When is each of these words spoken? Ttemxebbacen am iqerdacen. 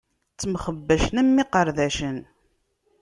Ttemxebbacen 0.33 1.19
am 1.21 1.33
iqerdacen. 1.43 2.17